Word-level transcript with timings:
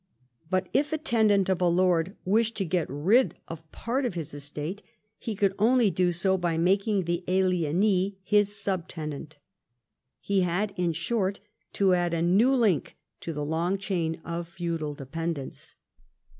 But 0.49 0.67
if 0.73 0.91
a 0.91 0.97
tenant 0.97 1.47
of 1.47 1.61
a 1.61 1.67
lord 1.67 2.15
wished 2.25 2.57
to 2.57 2.65
get 2.65 2.89
rid 2.89 3.35
of 3.47 3.71
part 3.71 4.03
of 4.03 4.15
his 4.15 4.33
estate, 4.33 4.81
he 5.19 5.35
could 5.35 5.53
only 5.59 5.91
do 5.91 6.11
so 6.11 6.39
by 6.39 6.57
making 6.57 7.03
the 7.03 7.23
alienee 7.27 8.17
his 8.23 8.49
subtenant. 8.55 9.37
He 10.19 10.41
had, 10.41 10.73
in 10.75 10.93
short, 10.93 11.39
to 11.73 11.93
add 11.93 12.15
a 12.15 12.21
new 12.23 12.55
link 12.55 12.97
to 13.19 13.31
the 13.31 13.45
long 13.45 13.77
chain 13.77 14.19
of 14.25 14.47
feudal 14.47 14.95
dependence. 14.95 15.75